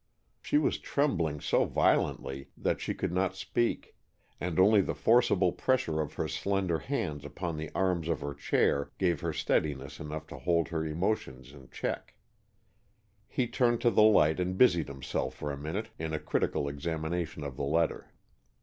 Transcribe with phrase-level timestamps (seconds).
[0.41, 3.95] She was trembling so violently that she could not speak,
[4.39, 8.89] and only the forcible pressure of her slender hands upon the arms of her chair
[8.97, 12.15] gave her steadiness enough to hold her emotions in check.
[13.27, 17.43] He turned to the light and busied himself for a minute in a critical examination
[17.43, 18.09] of the letter.